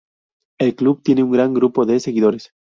El 0.59 0.75
club 0.75 1.03
tiene 1.03 1.21
un 1.21 1.29
gran 1.31 1.53
grupo 1.53 1.85
de 1.85 1.99
seguidores. 1.99 2.51